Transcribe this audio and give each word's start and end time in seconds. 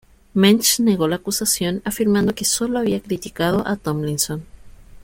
Mensch 0.33 0.79
negó 0.79 1.07
la 1.07 1.17
acusación, 1.17 1.83
afirmando 1.85 2.33
que 2.33 2.43
sólo 2.43 2.79
había 2.79 3.03
criticado 3.03 3.61
a 3.67 3.75
Tomlinson. 3.75 4.43